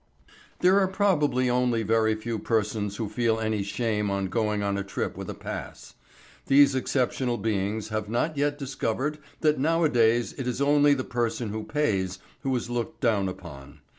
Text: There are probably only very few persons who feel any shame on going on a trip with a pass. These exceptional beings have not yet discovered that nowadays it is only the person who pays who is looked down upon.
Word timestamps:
There 0.61 0.79
are 0.79 0.87
probably 0.87 1.47
only 1.47 1.83
very 1.83 2.15
few 2.15 2.39
persons 2.39 2.95
who 2.95 3.07
feel 3.07 3.39
any 3.39 3.61
shame 3.61 4.09
on 4.09 4.29
going 4.29 4.63
on 4.63 4.75
a 4.75 4.83
trip 4.83 5.15
with 5.15 5.29
a 5.29 5.35
pass. 5.35 5.93
These 6.47 6.73
exceptional 6.73 7.37
beings 7.37 7.89
have 7.89 8.09
not 8.09 8.35
yet 8.35 8.57
discovered 8.57 9.19
that 9.41 9.59
nowadays 9.59 10.33
it 10.39 10.47
is 10.47 10.59
only 10.59 10.95
the 10.95 11.03
person 11.03 11.49
who 11.49 11.63
pays 11.63 12.17
who 12.39 12.55
is 12.55 12.67
looked 12.67 12.99
down 12.99 13.29
upon. 13.29 13.81